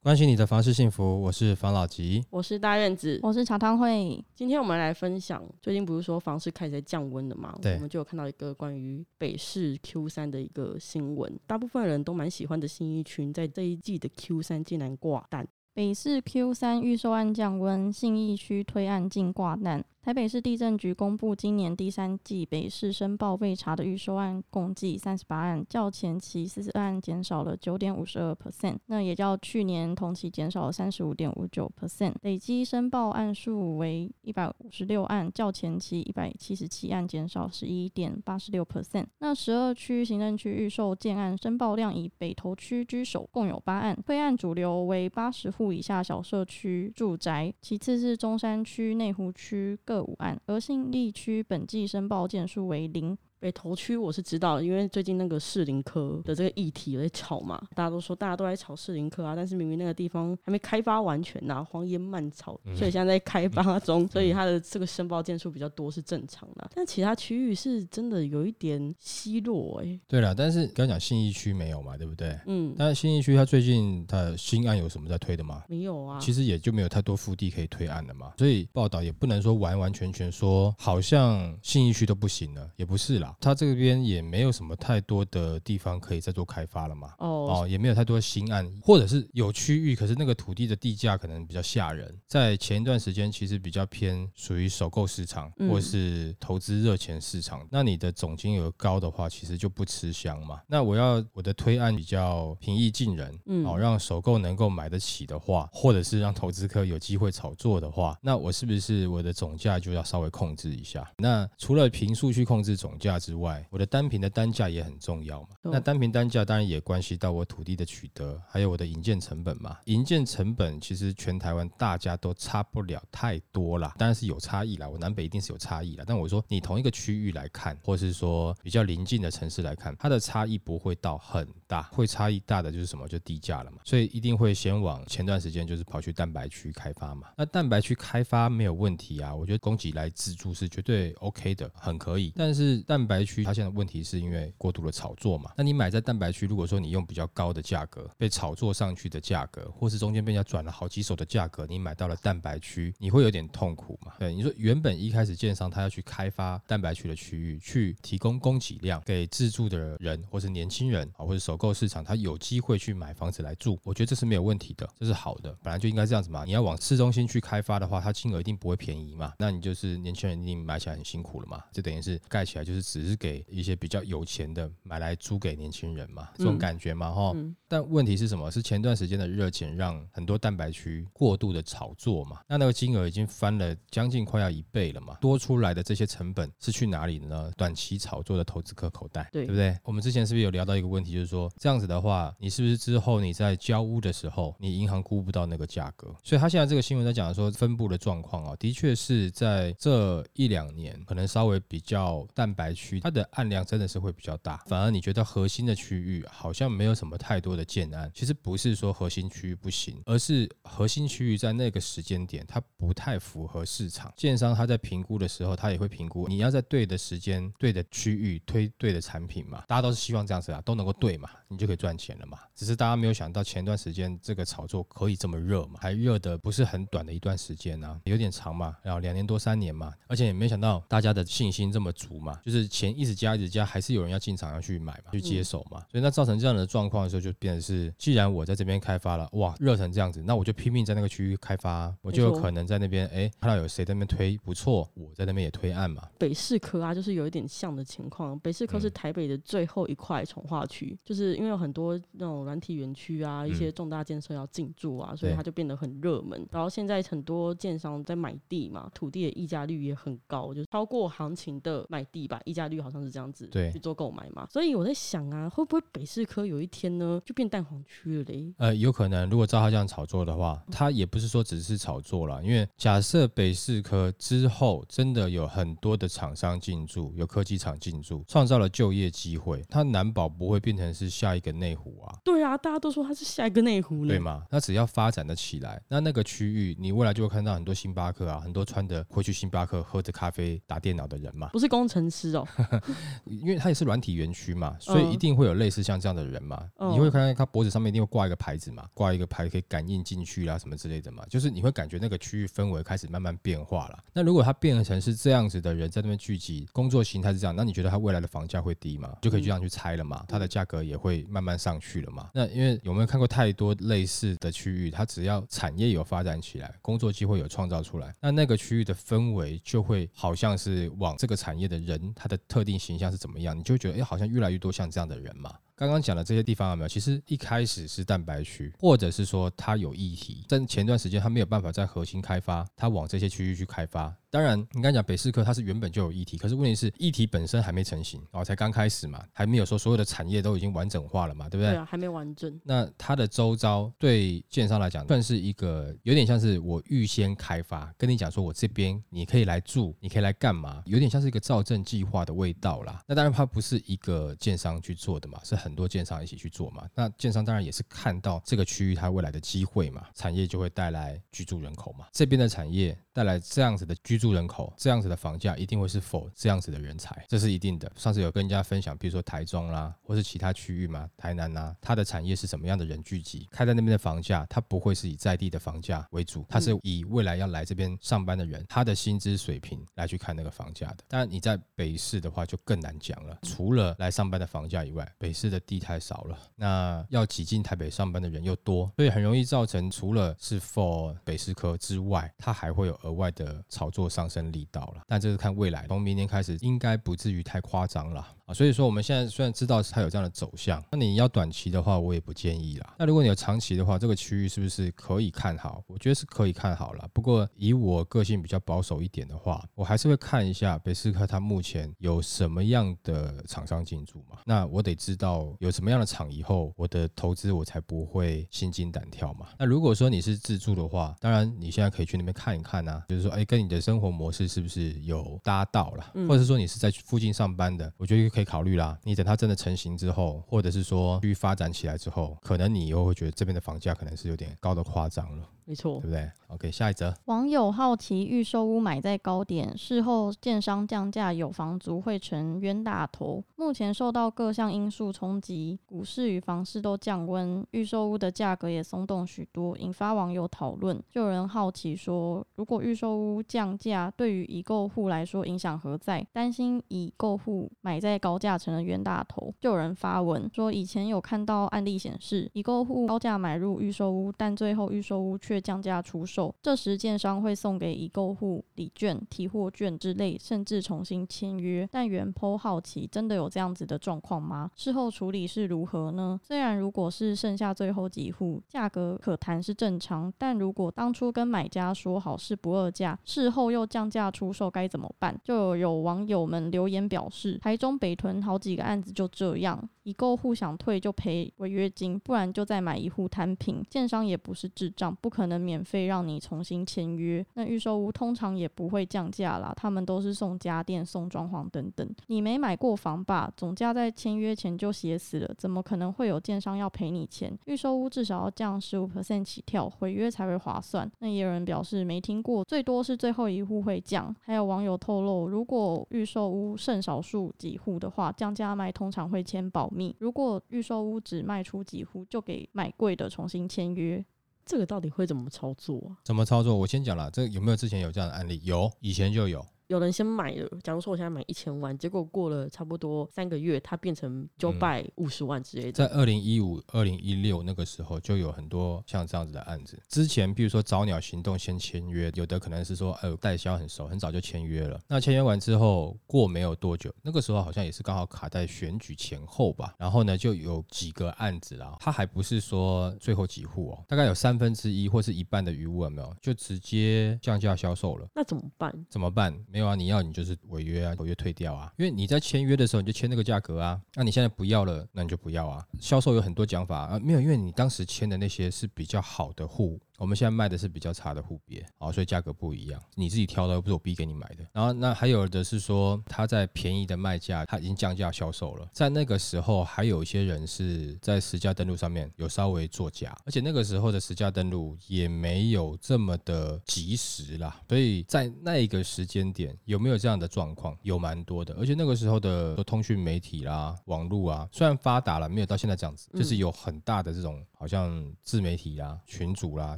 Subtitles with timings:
[0.00, 4.24] 关心你的房事幸福，我是房老吉，我是大院子，我是茶汤会。
[4.32, 7.52] 今天我们来分享，最近不是说房市开始在降温了嘛？
[7.60, 15.46] 对，我们就有看到一个关于北市 Q 三的一个新闻，大部分人都蛮喜欢的信义区，在这一季的 Q 三竟然挂单。
[15.74, 19.84] 北市 Q 三预售案降温，信义区推案竟挂蛋。
[20.08, 39.04] 台北市地震局公布，今年第三季北市申报未查的预售案共计三十八案，较前期四十案减少了九点五十二 percent，那也较去年同期减少了三十五点五九 percent，累计申报案数为一百五十六案，较前期一百七十七案减少十一点八十六 percent。
[39.18, 53.16] 那十二区行政区预售建案申报量以北投区居首，共有八案，推案主流为八十户以下小社区住宅，其次是中山区、内湖区各五案，而信义区本季申报件数为零。
[53.40, 66.70] 北投区我是知道，因为最近那个士林科的这个议题有在吵嘛，大家都说大家都在吵士林科啊，但是明明那个地方还没开发完全呐、啊，荒烟蔓草，所以现在在开发中， 所以它的这个申报件数比较多是正常的。
[66.74, 70.00] 但其他区域是真的有一点稀落哎、欸。
[70.08, 72.38] 对了，但是刚讲信义区没有嘛，对不对？
[72.46, 72.74] 嗯。
[72.76, 75.62] 但是信义区它最近它的新案有什么在推的吗？
[75.68, 76.18] 没有啊。
[76.20, 83.98] 其实也就没有太多腹地可以推案了嘛，所以报道也不能说完完全全说好像信义区都不行了，也不是啦，它这边。
[84.08, 87.14] 也没有什么太多的地方可以再做开发了嘛。
[87.18, 92.16] 哦，哦也没有太多新案，或者是有区域，可是那个土地的地价可能比较吓人。
[92.26, 97.66] 在前一段时间，其实比较偏属于首购市场，或是投资热钱市场。
[97.70, 100.60] 那你的总金额高的话，其实就不吃香嘛。
[100.66, 111.10] 那我要我的推案比较平易近人，嗯，好让首购能够买得起的话，或者是让投资客有机会炒作的话，那我是不是我的总价就要稍微控制一下？
[111.18, 119.76] 那除了平数去控制总价之外，我的单品的单价也很重要嘛，那单品单价当然也关系到我土地的取得，还有我的营建成本嘛。
[119.86, 126.04] 营建成本其实全台湾大家都差不了太多啦，当然是有差异啦，我南北一定是有差异啦。
[126.06, 133.08] 但我说你同一个区域来看，或是说比较邻近的城市来看，它的差异不会到很大，会差异大的就是什么？
[133.08, 133.78] 就地价了嘛。
[133.84, 137.28] 所以一定会先往前段时间就是跑去蛋白区开发嘛。
[137.36, 142.32] 那蛋白区开发没有问题啊，我觉得供给来自住是绝对 OK 的，很可以。
[142.36, 144.18] 但是蛋白区它现在问题是。
[144.18, 154.12] 因为过度的炒作嘛，那你买在蛋白区，如果说你用比较高的价格被炒作上去的价格，或是中间被人家转了好几手的价格，你买到了蛋白区，你会有点痛苦嘛？
[154.18, 166.44] 对，你说原本一开始建商他要去开发蛋白区的区域，去提供供给量给自住的人，或是年轻人啊，或者首购市场，他有机会去买房子来住，我觉得这是没有问题的，这是好的，本来就应该这样子嘛。
[166.44, 177.54] 你要往市中心去开发的话，它金额一定不会便宜嘛，那你就是年轻人一定买起来很辛苦了嘛，就等于是盖起来就是是给一些比较有钱的买来租给年轻人嘛，这种感觉嘛，哈、嗯。
[177.70, 178.50] 但问题是什么？
[178.50, 182.40] 是前段时间的热钱让很多蛋白区过度的炒作嘛？
[182.48, 185.18] 那那个金额已经翻了将近快要一倍了嘛？
[185.20, 187.52] 多出来的这些成本是去哪里的呢？
[187.56, 189.76] 短期炒作的投资客口袋，对，对不对？
[189.84, 196.08] 我们之前是不是有聊到一个问题，就是说这样子的话，你是不是之后你在交屋的时候，你银行估不到那个价格？
[196.24, 204.56] 所以他现在这个新闻在讲说分布的状况啊，的确是在这一两年可能稍微比较蛋白区，它的按量真的是会比较大。
[204.66, 214.12] 反而你觉得核心的区域好像没有什么太多的建安，其实不是说核心区域不行，而是核心区域在那个时间点它不太符合市场。
[214.16, 219.64] 建商他在评估的时候，他也会评估你要在对的时间、对的区域推对的产品嘛。
[219.66, 222.38] 大家都是希望这样子啊，都能够对嘛，你就可以赚钱了嘛。
[222.54, 234.58] 只是大家没有想到前段时间这个炒作可以这么热嘛，还热的不是很短的一段时间啊，有点长嘛，然后两年多三年嘛，而且也没想到大家的信心这么足嘛，就是钱一直加一直加，还是有人要进场要。
[234.68, 246.06] 去买嘛，去接手嘛，所以那造成这样的状况的时候，就变成是，既然我在这边开发了，哇，热成这样子，那我就拼命在那个区域开发，我就有可能在那边，哎，看到有谁在那边推不错，我在那边也推案嘛。
[246.18, 248.38] 北市科啊，就是有一点像的情况。
[248.40, 256.44] 北市科是台北的最后一块从化区，嗯、就是因为有很多那种软体园区啊，一些重大建设要进驻啊，所以它就变得很热门。
[256.50, 264.46] 然后现在很多建商在买地嘛，土地的溢价率也很高，就超过行情的买地吧，溢价率好像是这样子，对，去做购买嘛。
[264.50, 268.52] 所以我在想啊，会不会北市科有一天呢就变蛋黄区了嘞？
[268.58, 269.28] 呃，有可能。
[269.30, 282.16] 如果照他这样炒作的话，他也不是说只是炒作了，因为假设北市科之后真的有很多的厂商进驻，有科技厂进驻，创造了就业机会，它难保不会变成是像下一个内湖啊。
[282.24, 284.44] 对啊，大家都说它是下一个内湖呢，对嘛？
[284.50, 291.48] 那只要发展的起来，那那个区域，你未来就会看到很多星巴克啊，很多穿着会去星巴克喝着咖啡打电脑的人嘛。
[291.52, 292.46] 不是工程师哦，
[293.24, 296.68] 因为它也是软体园区嘛，所以一定会有类似像这样的人嘛。
[296.78, 303.98] 嗯、你会看到他脖子上面一定会挂一个牌子嘛，挂一个牌可以感应进去啊什么之类的嘛，就是你会感觉那个区域氛围开始慢慢变化了。
[304.12, 309.16] 那如果它变成是这样子的人在那边聚集，工作形态是这样，那你觉得它未来的房价会低吗？
[309.20, 312.30] 就可以这样去猜了嘛，它的价格也会慢慢上去了嘛。
[312.34, 314.90] 那因为有没有看过太多类似的区域？
[314.90, 325.54] 它只要产业有发展起来，工作机会有创造出来，那那个区域的氛围就会好像是往这个产业的人，他的特定形象是怎么样，你就觉得哎，好像越来越多像这样的人嘛。
[325.78, 326.88] 刚刚讲的这些地方有没有？
[326.88, 334.12] 其实一开始是蛋白区，或者是说它有议题，但前段时间它没有办法在核心开发，它往这些区域去开发。
[334.30, 341.70] 当然，你刚讲北四科它是原本就有议题，可是问题是议题本身还没成型，哦，才刚开始嘛，还没有说所有的产业都已经完整化了嘛，对不对？
[341.72, 342.60] 对啊，还没完整。
[342.64, 353.00] 那它的周遭对建商来讲算是一个有点像是我预先开发，跟你讲说我这边你可以来住，你可以来干嘛，有点像是一个造镇计划的味道啦。
[353.06, 356.88] 那当然它不是一个建商去做的嘛，是很很多建商一起去做嘛。
[356.94, 367.90] 那建商当然也是看到这个区域它未来的机会嘛，产业就会带来居住人口嘛，这边的产业带来这样子的居住人口，这样子的房价一定会是否这样子的人才，这是一定的。
[367.96, 380.98] 上次有跟人家分享，比如说台中啦，或是其他区域嘛，台南呐，它的产业是什么样的人聚集，开在那边的房价，它不会是以在地的房价为主，它是以未来要来这边上班的人，他的薪资水平来去看那个房价的。
[381.08, 398.26] 当然你在北市的话就更难讲了，除了来上班的房价以外，北市的地太少了，那要挤进台北上班的人又多，所以很容易造成除了是 for 北师科之外，它还会有额外的炒作上升力道了，但这是看未来，从明年开始应该不至于太夸张了。
[398.48, 402.94] 啊，所以说我们现在虽然知道它有这样的走向，那你要短期的话，我也不建议啦。
[402.98, 405.84] 那如果你有长期的话，这个区域是不是可以看好？
[405.86, 407.06] 我觉得是可以看好了。
[407.12, 414.38] 不过以我个性比较保守一点的话，我还是会看一下北斯科它目前有什么样的厂商进驻嘛。
[414.46, 419.48] 那我得知道有什么样的厂以后，我的投资我才不会心惊胆跳嘛。
[419.58, 428.37] 那如果说你是自住的话，当然你现在可以去那边看一看呐，就是说，哎，跟你的生活模式是不是有搭到了，或者是说你是在附近上班的，我觉得。
[428.38, 435.44] 可以考虑啦，你等它真的成型之后，或者是说去发展起来之后，可能你又会觉得这边的房价可能是有点高的夸张了。
[435.64, 437.14] 没错，对不对？OK，下一则。
[437.26, 443.44] 网友好奇预售屋买在高点，事后建商降价，有房族会成冤大头。
[443.56, 450.98] 目前受到各项因素冲击，股市与房市都降温，预售屋的价格也松动许多，引发网友讨论。
[451.10, 456.26] 就有人好奇说，如果预售屋降价，对于已购户来说影响何在？
[456.32, 459.54] 担心已购户买在高高价成了冤大头。
[459.58, 471.88] 就有人发文说，以前有看到案例显示，已购户高价买入预售屋，但最后预售屋却降价出售，这时建商会送给已购户礼券、提货券之类，甚至重新签约。
[471.90, 474.70] 但原 PO 好奇，真的有这样子的状况吗？
[474.76, 476.38] 事后处理是如何呢？
[476.42, 485.34] 虽然如果是剩下最后几户，价格可谈是正常，但如果当初跟买家说好是不二价，事后又降价出售，该怎么办？
[485.42, 489.88] 就有网友们留言表示，台中北囤好几个案子就这样。
[490.08, 493.84] 已购户想退就赔违约金，不然就再买一户摊平。
[493.90, 497.44] 建商也不是智障，不可能免费让你重新签约。
[497.52, 502.08] 那预售屋通常也不会降价啦，他们都是送家电、送装潢等等。
[502.28, 503.52] 你没买过房吧？
[503.54, 507.54] 总价在签约前就写死了，怎么可能会有建商要赔你钱？
[507.66, 511.06] 预售屋至少要降十五 percent 起跳，毁约才会划算。
[511.18, 514.34] 那也有人表示没听过，最多是最后一户会降。
[514.40, 519.86] 还有网友透露，如果预售屋剩少数几户的话，降价卖通常会签保。
[520.18, 524.24] 如果预售屋只卖出几户，就给买贵的重新签约，
[524.64, 526.18] 这个到底会怎么操作啊？
[526.24, 526.76] 怎么操作？
[526.76, 528.60] 我先讲了，这有没有之前有这样的案例？
[528.64, 529.64] 有，以前就有。
[529.88, 535.92] 有人先买了，假如说我现在买一千万，结果过了差不多三个月，它变成九百五十万之类的。
[535.92, 539.98] 在二零一五、二零一六那个时候，就有很多像这样子的案子。
[540.06, 545.00] 之前，比如说早鸟行动先签约，有的可能是说，哎，代销很熟，很早就签约了。
[545.08, 549.94] 那签约完之后，过没有多久，那个时候好像也是刚好卡在选举前后吧。
[549.96, 558.28] 然后呢，就有几个案子啦，它还不是说最后几户哦，大概有三分之一或是一半的余物有没有，就直接降价销售了。
[558.34, 559.06] 那怎么办？
[559.08, 559.58] 怎么办？
[559.77, 565.86] 没没有啊，你要你就是违约啊，违约退掉啊，因为你在签约的时候你就签那个价格啊，那你现在不要了，那你就不要啊。
[566.00, 570.00] 销售有很多讲法啊，没有，因为你当时签的那些是比较好的户。
[570.18, 574.66] 我们现在卖的是比较差的户别，啊，所以价格不一样，你自己挑的，又不是我逼给你买的。
[574.72, 590.96] 然后那还有的是说，他在便宜的卖价，他已经降价销售了，在那个时候，还有一些人是在实价登录上面有稍微作假，而且那个时候的实价登录也没有这么的及时啦，所以在那一个时间点，有没有这样的状况？
[591.02, 597.64] 有蛮多的，而且那个时候的通讯媒体啦、网络啊，虽然发达了，没有到现在这样子，就是有很大的这种。
[597.78, 599.96] 好像自媒体啦、群主啦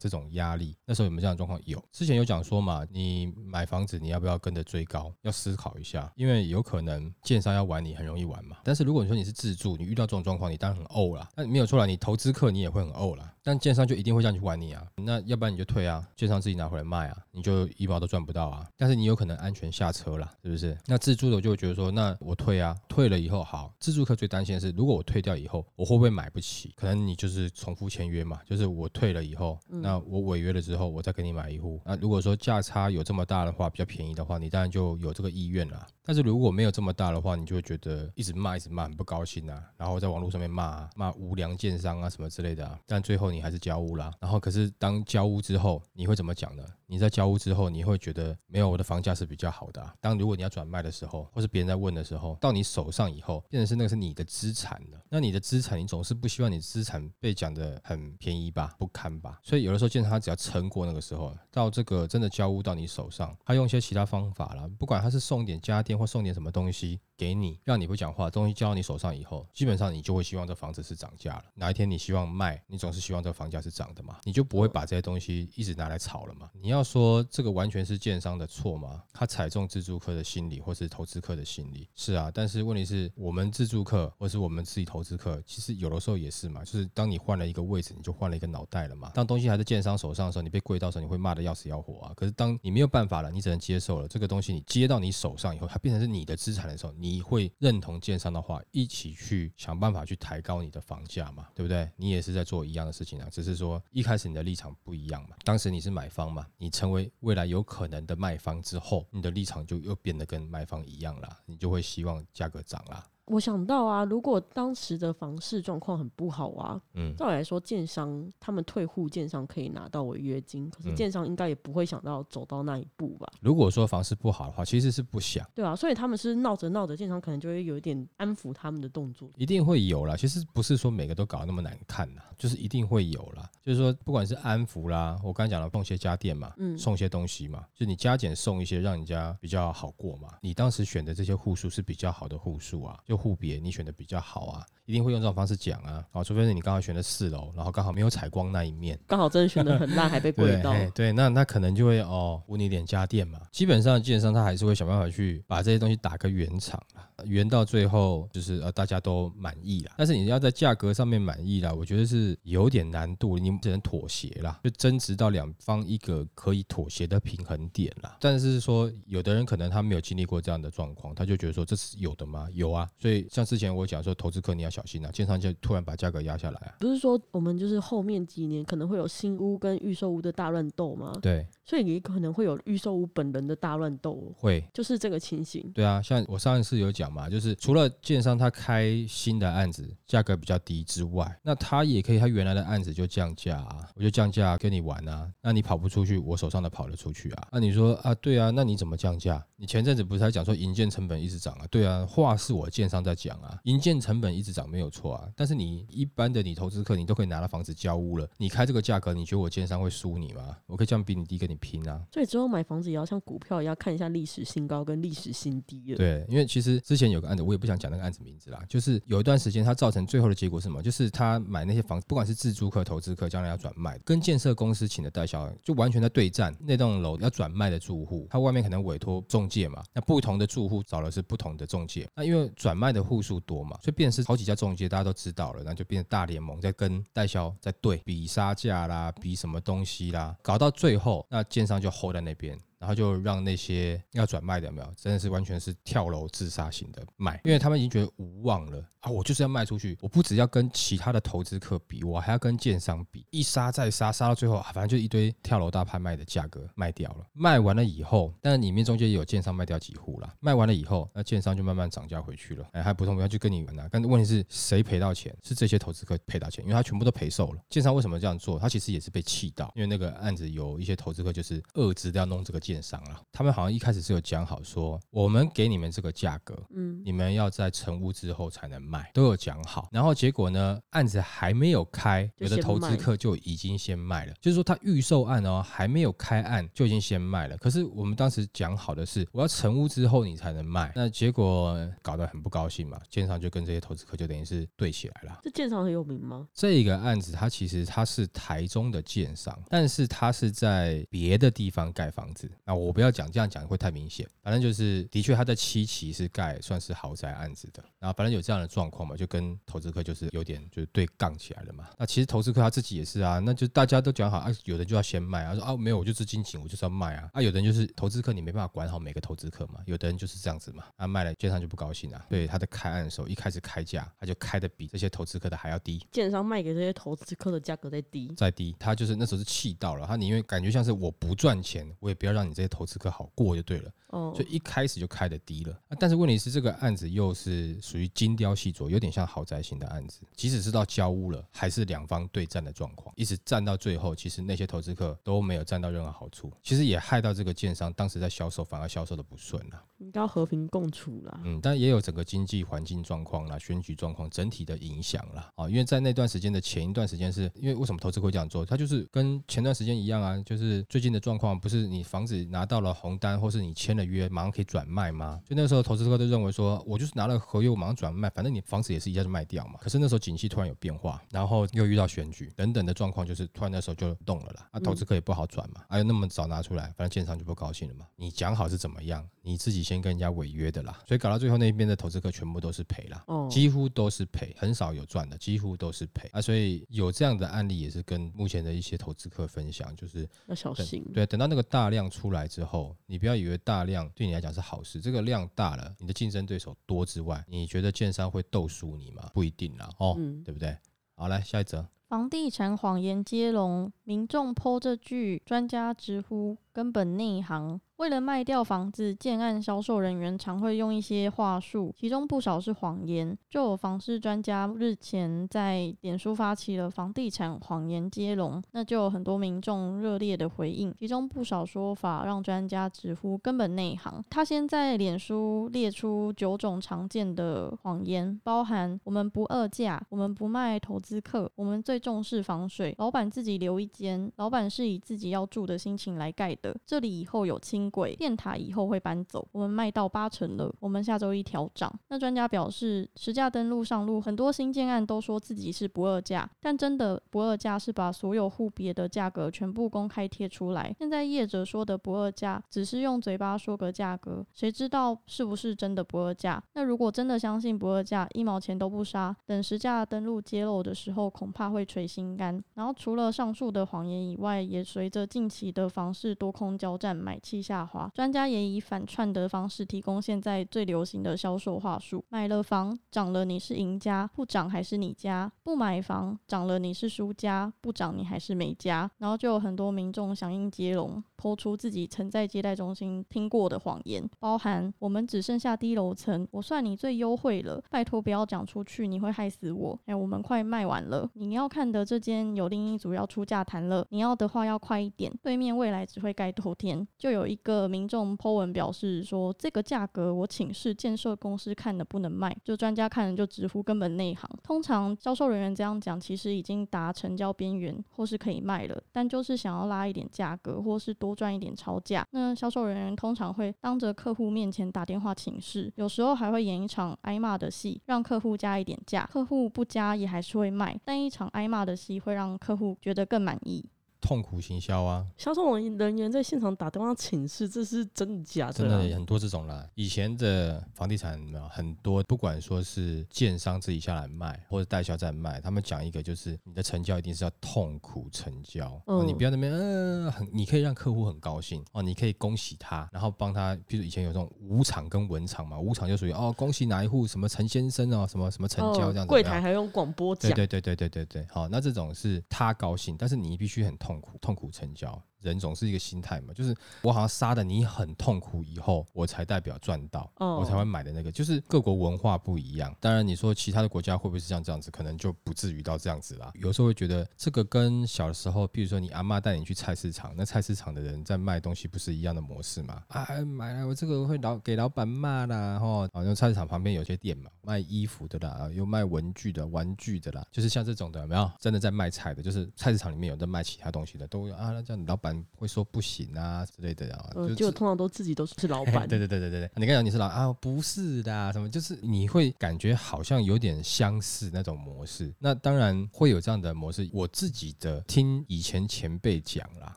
[0.00, 1.60] 这种压力，那时候有没有这样的状况？
[1.64, 5.14] 有，之前有讲说嘛，你买房子你要不要跟着追高？
[5.22, 8.56] 要思考一下，因为有可能建商要玩你很容易玩嘛。
[8.64, 11.28] 但是如果你说你是自住，你遇到这种状况，你当然很呕啦。
[11.36, 13.32] 那没有错啦，你投资客你也会很呕啦。
[13.48, 14.86] 但建商就一定会这样去玩你啊？
[14.96, 18.66] 那要不然你就退啊，建商自己拿回来卖啊，你就一毛都赚不到啊。
[18.76, 20.76] 但是你有可能安全下车啦，是不是？
[20.84, 23.72] 那自助的就会觉得说，那我退啊，退了以后好。
[23.80, 26.74] 自助客最担心的是，如果我退掉以后，我会不会买不起？
[26.76, 27.48] 可能你就是。
[27.54, 31.80] 重复签约嘛，就是我退了以后，那我违约了之后，我再给你买一户。
[31.84, 35.86] 那如果说价差有这么大的话，比较便宜的话，你当然就有这个意愿了。
[36.08, 42.80] 但是如果没有这么大的话，你就会觉得一直骂一直骂很不高兴啊，然后在网络上面骂骂无良建商啊什么之类的啊。
[42.86, 44.10] 但最后你还是交屋啦。
[44.18, 46.64] 然后可是当交屋之后，你会怎么讲呢？
[46.86, 49.94] 你在交屋之后，你会觉得没有我的房价是比较好的啊。
[50.00, 54.98] 当如果你要转卖的时候，或是别人在问的时候，到你手上以后，变成是那个是你的资产了。
[55.10, 59.38] 那你的资产，你总是不希望你资产被讲的很便宜吧，不堪吧？
[59.42, 67.00] 所以有的时候建商他只要撑过那个时候，到这个真的交屋到你手上，他用一些其他方法啦，不管他是送点家电或送点什么东西。
[67.18, 71.44] 给你，让你不讲话，东西交到你手上以后，基本上你就会希望这房子是涨价了。
[71.52, 76.48] 哪一天你希望卖，你总是希望这个房价是涨的嘛，你就不会把这些东西一直拿来炒了嘛。
[76.52, 79.02] 你要说这个完全是建商的错吗？
[79.12, 82.30] 他踩中自住客的心理，或是投资客的心理，是啊。
[82.32, 86.62] 但是问题是我们自住客，或是我们自己投资客，其实有的时候也是嘛。
[86.62, 89.10] 就是当你换了一个位置，你就换了一个脑袋了嘛。
[89.12, 92.12] 当东西还在建商手上的时候，你被贵到时候，你会骂得要死要活啊。
[92.14, 97.98] 可是当你没有办法了，你只能接受了这个东西，你接到你手上以后，它变成是你的资产的时候，你会认同。
[97.98, 101.90] 建商的话，一起去想办法去抬高你的房价嘛，对不对？
[101.96, 105.36] 你也是在做一样的事情啊，只是说一开始你的立场不一样嘛。
[105.44, 113.04] 当时你是买方嘛，你成为未来有可能的卖方之后，你的立场就又变得跟卖方一样了，你就会希望价格涨啦。
[113.28, 123.30] 我想到啊，如果当时的房市状况很不好啊，嗯，照理来说，建商他们退户，建商可以拿到违约金，可是建商应该也不会想到走到那一步吧？
[123.40, 130.16] 如果说房市不好的话，其实是不想，对啊，所以他们是闹着闹着，建商可能就会有一点安抚他们的动作，一定会有啦。
[130.16, 133.48] 其实不是说每个都搞得那么难看呐，就是一定会有啦。
[133.62, 140.28] 就是说，不管是安抚啦，我刚才讲了送些家电嘛，嗯，送些东西嘛，就你加减送一些，让人家比较好过嘛。
[140.40, 153.38] 你当时选的这些户数是比较好的户数啊，就互别你选的比较好啊，一定会用这种方式讲啊，啊，除非是你刚好选的四楼，然后刚好没有采光那一面，刚好真的选的很烂，还被贵到，对，对，那那可能就会哦，补你点家电嘛。
[153.52, 157.04] 基本上基本上他还是会想办法去把这些东西打个圆场啊。
[157.24, 168.16] 圆到最后就是呃大家都满意了，但是你要在价格上面满意啦，我觉得是有点难度，你只能妥协啦，就争执到两方一个可以妥协的平衡点啦。
[168.20, 172.46] 但是说有的人可能他没有经历过这样的状况，他就觉得说这是有的吗？
[172.52, 176.76] 有啊，所以像之前我讲说投资客你要小心啊，建商就突然把价格压下来啊。
[176.78, 181.12] 不是说我们就是后面几年可能会有新屋跟预售屋的大乱斗吗？
[181.20, 185.68] 对，所以你可能会有预售屋本人的大乱斗，会就是这个情形。
[185.74, 187.08] 对啊，像我上一次有讲。
[187.08, 197.48] 嘛，就是除了建商他开新的案子价格比较低之外，那他也可以他原来的案子就降价啊，我就降价跟你玩啊，那你跑不出去，我手上的跑得出去啊。
[197.50, 199.42] 那你说啊，对啊，那你怎么降价？
[199.56, 201.66] 你前阵子不是还讲说营建成本一直涨啊？
[201.70, 210.54] 对啊，话是我建商在讲啊，营建成本一直涨没有错啊，但是你一般的你投资客你都可以拿到房子交屋了，你开这个价格，你觉得我建商会输你吗？
[210.66, 212.02] 我可以这样比你低跟你拼啊。
[212.12, 215.98] 所以之后买房子也要像股票一样看一下历史新高跟历史新低了。
[215.98, 220.82] 对，因为其实之前有个案子，我也不想讲那个案子名字啦，就是有一段时间它造成最后的结果是什么？
[220.82, 226.54] 就是他买那些房子，不管是自住客、投资客，将来要转卖，跟建设公司请的代销就完全在对战。
[226.60, 232.08] 那栋楼要转卖的住户，他外面可能委托中介嘛，那不同的住户找的是不同的中介。
[232.14, 242.58] 那因为转卖的户数多嘛，所以变成是好几家中介，大家都知道了，那就变成大联盟在跟代销在对比杀价啦，比什么东西啦，搞到最后，那建商就 hold 在那边。
[242.78, 249.10] 然后就让那些要转卖的有没有，真的是完全是跳楼自杀型的卖，因为他们已经觉得无望了啊！
[249.10, 257.26] 我就是要卖出去，我不只要跟其他的投资客比，我还要跟建商比，一杀再杀，杀到最后，啊，反正就一堆跳楼大拍卖的价格卖掉了。
[257.32, 260.34] 卖完了以后，但是里面中间也有建商卖掉几户了。
[260.40, 262.66] 卖完了以后，那建商就慢慢涨价回去了。
[262.72, 263.88] 哎，还不痛不要，就跟你玩啊。
[263.90, 265.36] 但问题是谁赔到钱？
[265.42, 267.60] 是这些投资客赔到钱，因为他全部都赔售了。
[267.68, 268.58] 建商为什么这样做？
[268.58, 273.22] 他其实也是被气到，因为那个案子有一些投资客就是遏制要弄这个建商了。
[273.32, 279.88] 他们好像一开始是有讲好说，我们给你们这个价格，嗯，你们要在成屋之后才能卖，都有讲好。
[279.90, 287.56] 然后结果呢，案子还没有开，有的投资客就已经先卖了，就是说他预售案哦，还没有开案就已经先卖了。
[287.56, 295.40] 可是我们当时讲好的是，我要成屋之后你才能卖，那结果搞得很不高兴嘛，建商就跟这些投资客就等于是对起来了。
[295.42, 296.46] 这建商很有名吗？
[296.52, 302.50] 这个案子它其实它是台中的建商，但是它是在别的地方盖房子。
[302.68, 307.82] 那我不要讲这样讲会太明显，反正就是的确他在七期是盖算是豪宅案子的。
[307.98, 311.88] 然后反正有这样的状况嘛，就跟投资客就是有点就是对杠起来了嘛。
[311.96, 317.30] 那其实投资客他自己也是啊，那就大家都讲好啊，有的就要先卖啊，说啊没有我就资金紧，我就是要卖啊。
[317.32, 322.26] 啊有的人就是投资客你没办法管好每个投资客嘛，有的人就是这样子嘛，啊卖了建商就不高兴啊。
[322.28, 333.90] 对他在开案的时候一开始开价他就开的比这些投资客的还要低，建商卖给这些投资客的价格再低再低，他就是那时候是气到了，他宁愿感觉像是我不赚钱，我也不要让你这些投资客好过就对了。
[334.08, 335.72] 哦，所以一开始就开的低了。
[335.88, 340.20] 啊，但是问题是这个案子又是属于精雕细琢，有点像豪宅型的案子。
[340.34, 349.82] 即使是到交屋了，还是两方对战的状况，一直战到最后，其实那些投资客都没有占到任何好处，其实也害到这个建商当时在销售反而销售的不顺了。
[349.98, 351.40] 应该要和平共处了。
[351.44, 355.50] 嗯，但也有整个经济环境状况啦、选举状况整体的影响啦。
[355.56, 358.64] 啊，因为在那段时间的前一段时间，是因为为什么投资会这样做？
[358.64, 365.38] 它就是跟前段时间一样啊，就是最近的状况不是你房子拿到了红单，或是你签了约，马上可以转卖吗？
[365.44, 369.74] 就那时候，投资客都认为说，我就是拿了合约，我马上转卖，反正你房子也是一下就卖掉嘛。
[369.80, 374.68] 可是那时候景气突然有变化，然后又遇到选举等等的状况，就是突然那时候就动了啦。
[374.70, 378.06] 啊，投资客也不好转嘛，哎、啊，那么早拿出来，反正建商就不高兴了嘛。
[378.16, 386.40] 你讲好是怎么样，你自己先跟人家违约的啦，所以搞到最后那边的投资客全部都是赔啦，几乎都是赔，很少有赚的，几乎都是赔啊。
[386.40, 391.04] 所以有这样的案例也是跟目前的一些投资客分享，就是要小心。
[391.12, 399.30] 对，等到那个大量出来之后，你不要以为大量对你来讲是好事，这个量大了，你的竞争对手多之外，你觉得建商会斗输你吗？
[399.34, 400.76] 不一定啦，哦，嗯、对不对？
[401.16, 407.80] 好，来下一则，房地产谎言接龙，民众 po 这句，专家直呼根本内行。
[407.96, 413.36] 为了卖掉房子，建案销售人员常会用一些话术，其中不少是谎言。
[413.50, 424.24] 就有房市专家日前在脸书发起了房地产谎言接龙，那就有很多民众热烈的回应，其中不少说法让专家直呼根本内行。
[424.30, 441.92] 他先在脸书列出九种常见的谎言，包含我们不二价，我们不卖投资客，我们最重视防水，老板自己留一间，老板是以自己要住的心情来盖的，这里以后有轻轨电塔以后会搬走，我们卖到八成了，我们下周一调涨。
[442.08, 450.94] 那专家表示，实价登录上路，很多新建案都说自己是不二价，但真的不二价是把所有户别的价格全部公开贴出来。
[450.98, 456.62] 现在业者说的不二价，只是用嘴巴说个价格，谁知道是不是真的不二价？
[456.74, 462.62] 那如果真的相信不二价，一毛钱都不杀，等实价登录揭露的时候，恐怕会捶心肝。
[462.74, 468.10] 然后除了上述的谎言以外，也随着近期的房市多空交战，买气下滑。
[468.14, 479.08] 专家也以反串的方式提供现在最流行的销售话术：买了房涨了你是赢家，不涨还是你家；不买房涨了你是输家，不涨你还是没家。
[479.18, 481.22] 然后就有很多民众响应接龙。
[481.40, 489.96] 抛出自己曾在接待中心听过的谎言，包含我们只剩下低楼层，我算你最优惠了，拜托不要讲出去，你会害死我。
[490.06, 497.06] 哎，我们快卖完了，你要看的这间有另一组要出价谈了，你要的话要快一点，对面未来只会盖透天。
[497.18, 504.48] 就有一个民众 po 文表示说，这个价格我请示建设公司看了不能卖，就专家看了就直呼根本内行。
[504.62, 511.08] 通常销售人员这样讲，其实已经达成交边缘或是可以卖了，但就是想要拉一点价格或是。
[511.18, 523.84] 多赚一点超价，那销售人员通常会当着客户面前打电话请示，有时候还会演一场挨骂的戏，让客户加一点价，客户不加也还是会卖，但一场挨骂的戏会让客户觉得更满意。
[524.20, 525.26] 痛苦行销啊。
[525.36, 528.72] 销售人员在现场打电话请示，这是真的假的？
[528.72, 529.88] 真的很多这种啦。
[529.94, 555.22] 以前的房地产很多，不管说是建商自己下来卖，或者代销在卖，他们讲一个就是你的成交一定是要痛苦成交，嗯、哦，你不要那边呃很，你可以让客户很高兴哦，你可以恭喜他，然后帮他，比如以前有这种无偿跟文场嘛，无偿就属于哦恭喜哪一户什么陈先生哦什么什么成交这样子，柜台还用广播讲，对对对对对对对，好，那这种是他高兴，但是你必须很痛痛苦，痛苦成交。
[555.40, 561.30] 人总是一个心态嘛，就是我好像杀的你很痛苦以后，我才代表赚到，我才会买的那个。
[561.30, 566.50] 就是各国文化不一样，当然你说其他的国家会不会是像这样子，可能就不至于到这样子啦。
[566.54, 573.02] 有时候会觉得这个跟小时候，比如说你阿妈带你去菜市场，那菜市场的人在卖东西不是一样的模式吗？
[573.08, 581.50] 啊，买了我这个会老给老板骂啦，吼，好像菜市场旁边有些店嘛，卖衣服的啦，又卖文具的、玩具的啦，就是像这种的，有没有？
[581.60, 584.70] 真的在卖菜的，就是菜市场里面有在卖其他东西的，都有啊。
[584.70, 589.08] 那这样你老板会说不行啊之类的啊，就，就通常都自己都是老板。
[589.08, 595.32] 对对对对对对，你刚讲你是老啊，不是的，什么就是你会感觉好像有点相似那种模式。
[595.38, 599.96] 那当然会有这样的模式，我自己的听以前前辈讲啦，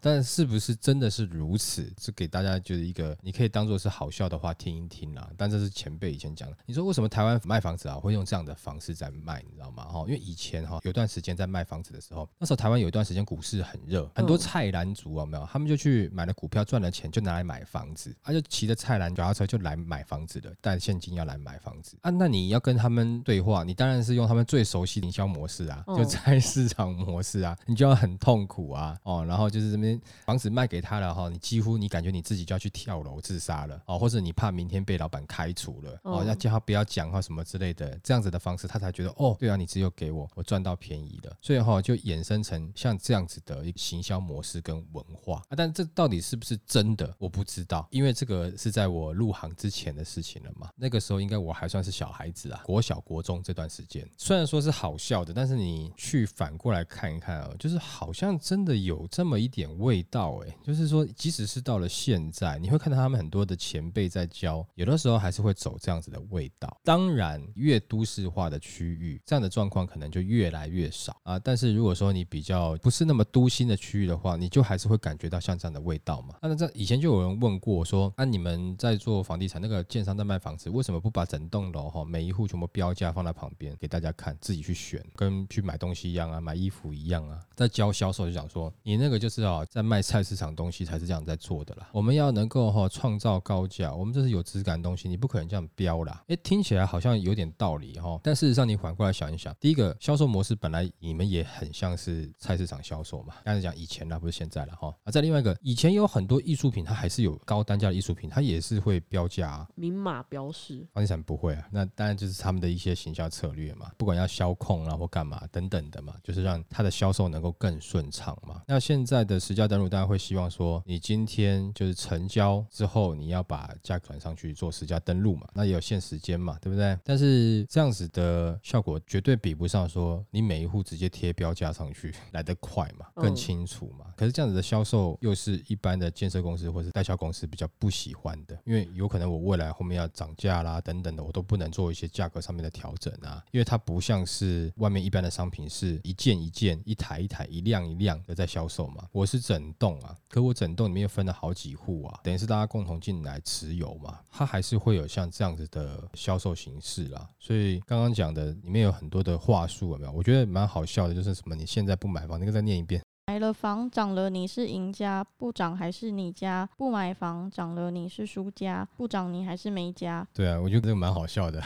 [0.00, 1.92] 但是不是真的是如此？
[2.00, 5.30] 是给大家就是一个你可以当做是好笑的话听一听啦。
[5.36, 6.56] 但这是前辈以前讲的。
[6.66, 9.42] 你说为什么台湾卖房子啊会用这样的方式在卖？
[9.48, 9.84] 你知道吗？
[9.84, 15.46] 哈，因为以前哈有段时间在卖房子的时候，那时候台湾有一段时间股市很热，很多菜篮族啊，没有？
[15.50, 21.96] 他们就去买了股票，赚了钱就拿来买房子，他、啊、就骑着菜篮脚踏车就来买房子了，带现金要来买房子。
[22.02, 22.10] 啊。
[22.10, 47.14] 那你要跟他们对话，你当然是用他们最熟悉的营销模式啊，就菜市场模式啊， 你就要很痛苦啊哦，然后就是这边房子卖给他了哈，你几乎你感觉你自己就要去跳楼自杀了哦，或者你怕明天被老板开除了哦，要叫他不要讲话什么之类的，这样子的方式他才觉得哦，对啊，你只有给我，我赚到便宜了，所以哈就衍生成像这样子的一个行销模式跟文化啊，但这到底是不是真的？
[47.18, 50.70] 我不知道，因为这个是在我入行之前的事情了嘛。
[50.76, 60.56] 那个时候应该我还算是小孩子啊，国小、国中这段时间，虽然说是好笑的，但是你去反过来看一看啊，就是好像真的有这么一点味道哎。
[60.64, 66.76] 就是说，即使是到了现在，你会看到他们很多的前辈在教，有的时候还是会走这样子的味道。
[66.84, 71.38] 当然，越都市化的区域，这样的状况可能就越来越少啊。
[71.38, 76.34] 但是如果说你比较不是那么都心的区域的话，你就还是会感觉到像这样的味道嘛。
[76.42, 87.40] 那这以前就有人问过说，那、啊、你们在做房地产，那个建商在卖房子，为什么不把整栋楼哈每一户全部标价放在旁边给大家看，自己去选，跟去买东西一样啊，买衣服一样啊？
[87.54, 91.88] 在教销售就讲说，你那个就是啊，在卖菜市场东西才是这样在做的啦。
[91.92, 96.22] 我们要能够哈创造高价，我们这是有质感的东西，你不可能这样标啦。
[96.28, 104.85] 诶，听起来好像有点道理哈，但事实上你反过来想一想，第一个销售模式本来你们也很像是菜市场销售嘛，刚才讲以前啦，不是现在了哈。
[105.04, 110.86] 啊，再另外一个，以前有很多艺术品，它还是有高单价的艺术品，它也是会标价啊，明码标示。
[110.92, 118.62] 房地产不会啊，那当然就是他们的一些行销策略嘛，不管要销控啊或干嘛等等的嘛，就是让它的销售能够更顺畅嘛。
[118.66, 126.96] 那现在的实价登录，大家会希望说，你今天就是成交之后，你要把价格转上去做实价登录嘛，那也有限时间嘛，对不对？
[127.02, 134.06] 但是这样子的效果绝对比不上说你每一户直接贴标价上去 来得快嘛，更清楚嘛。
[134.16, 157.26] 可是这样子的销售又是一般的建设公司或者代销公司比较不喜欢的，因为有可能我未来后面要涨价啦等等的，我都不能做一些价格上面的调整啊，因为它不像是外面一般的商品是一件一件、一台一台、一辆一辆的在销售嘛，我是整栋啊，可我整栋里面又分了好几户啊，等于是大家共同进来持有嘛，它还是会有像这样子的销售形式啦。
[157.38, 160.12] 所以刚刚讲的里面有很多的话术有没有？
[160.12, 163.00] 我觉得蛮好笑的，就是什么你现在不买房，那个再念一遍。
[163.36, 166.66] 买了房涨了，你是赢家；不涨还是你家。
[166.78, 170.26] 不买房涨了，你是输家；不涨你还是没家。
[170.32, 171.62] 对啊，我觉得这个蛮好笑的。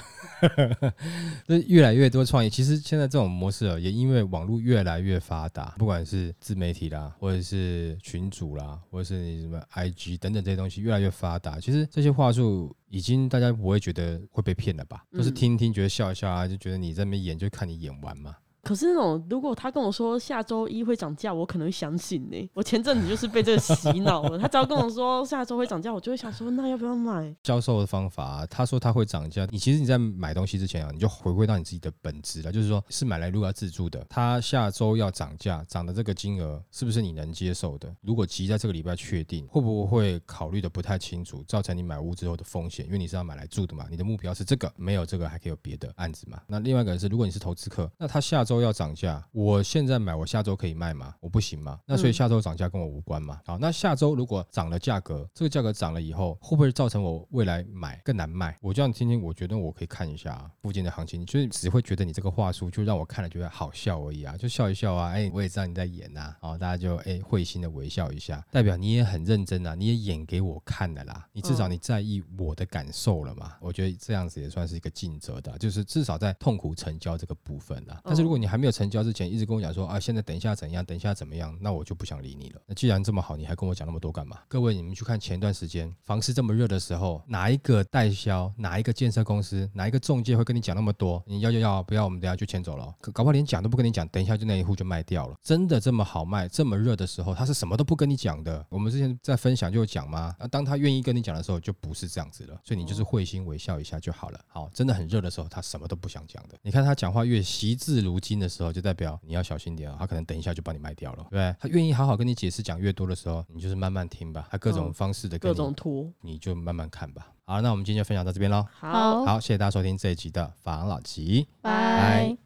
[1.47, 15.05] 这越来越多创业，其实现在这种模式啊，也因为网络越来越发达，不管是自媒体啦，或者是群主啦，或者是你什么 IG 等等这些东西越来越发达，其实这些话术已经大家不会觉得会被骗了吧？
[15.13, 18.35] 都是听听觉得笑一笑啊，就觉得你在那边演，就看你演完嘛。
[18.63, 24.39] 可是那种，如果他跟我说下周一会涨价，我可能会相信呢、我前阵子就是被这个洗脑了。
[24.39, 27.35] 他只要跟我说下周会涨价，我就会想说，那要不要买？
[27.45, 37.95] 销售的方法，他说他会涨价，你其实你在买东西之前啊，你就回归到你自己的本质了，就是说是买来如果要自住的，他下周要涨价，涨的这个金额是不是你能接受的？
[38.01, 42.85] 如果急在这个礼拜确定，会不会考虑的不太清楚，造成你买屋之后的风险？
[42.87, 46.41] 因为你是要买来住的嘛，你的目标是这个，没有这个还可以有别的案子嘛。
[46.47, 48.61] 那另外一个是，如果你是投资客，那他下周。
[48.61, 51.15] 要涨价，我现在买，我下周可以卖吗？
[51.19, 51.81] 我不行吗？
[51.87, 53.41] 那所以下周涨价跟我无关嘛。
[53.47, 58.55] 好，那下周如果涨了价格，这个价格涨了以后，会不会造成我未来买更难卖？
[58.61, 65.09] 我这样听听，我觉得我可以看一下附近的行情，就是只会觉得你这个话术就让我看了觉得好笑而已啊，就笑一笑啊。
[65.09, 71.27] 哎，我也知道你在演呐，好，大家就哎会心的微笑一下，代表你也很认真啊，你也演给我看的啦。
[71.33, 73.55] 你至少你在意我的感受了嘛？
[73.63, 77.99] 我觉得这样子也算是一个尽责的，就是至少在痛苦成交这个部分啊。
[78.05, 82.61] 但是如果你还没有成交之前，一直跟我讲说啊，现在等一下怎样，等一下怎么样，那我就不想理你了。
[82.67, 84.39] 那既然这么好，你还跟我讲那么多干嘛？
[84.49, 91.23] 各位，你们去看前段时间房市这么热的时候，哪一个代销，哪一个建设公司，哪一个中介会跟你讲那么多？
[91.27, 92.95] 你要就要，不要我们等下就签走了。
[93.13, 95.37] 搞不好连讲都不跟你讲，等一下就那一户就卖掉了。
[95.43, 98.65] 真的这么好卖，这么热的时候，他是什么都不跟你讲的。
[98.71, 100.35] 我们之前在分享就有讲吗？
[100.39, 102.61] 那当他愿意跟你讲的时候，就不是这样子了。
[102.65, 104.41] 所以你就是会心微笑一下就好了。
[104.49, 106.57] 好，真的很热的时候，他什么都不想讲的。
[106.63, 109.97] 你看他讲话越惜字如的时候，就代表你要小心点啊。
[109.99, 111.55] 他可能等一下就把你卖掉了，对？
[111.59, 114.47] 他愿意好好跟你解释讲越多的时候，你就是慢慢听吧。
[114.51, 117.33] 他各种方式的跟你、各种图，你就慢慢看吧。
[117.47, 118.65] 好，那我们今天就分享到这边喽。
[118.73, 122.37] 好，好，谢谢大家收听这一集的法郎老吉，拜。